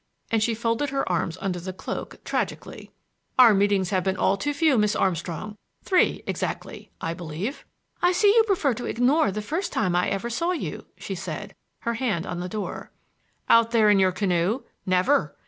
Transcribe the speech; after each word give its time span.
—and 0.31 0.41
she 0.41 0.55
folded 0.55 0.89
her 0.89 1.07
arms 1.07 1.37
under 1.41 1.59
the 1.59 1.71
cloak 1.71 2.17
tragically. 2.23 2.89
"Our 3.37 3.53
meetings 3.53 3.91
have 3.91 4.03
been 4.03 4.17
all 4.17 4.35
too 4.35 4.51
few, 4.51 4.75
Miss 4.79 4.95
Armstrong. 4.95 5.55
Three, 5.83 6.23
exactly, 6.25 6.89
I 6.99 7.13
believe!" 7.13 7.65
"I 8.01 8.11
see 8.11 8.33
you 8.33 8.41
prefer 8.45 8.73
to 8.73 8.85
ignore 8.87 9.31
the 9.31 9.43
first 9.43 9.71
time 9.71 9.95
I 9.95 10.09
ever 10.09 10.31
saw 10.31 10.53
you," 10.53 10.87
she 10.97 11.13
said, 11.13 11.53
her 11.81 11.93
hand 11.93 12.25
on 12.25 12.39
the 12.39 12.49
door. 12.49 12.89
"Out 13.47 13.69
there 13.69 13.91
in 13.91 13.99
your 13.99 14.11
canoe? 14.11 14.63
Never! 14.87 15.37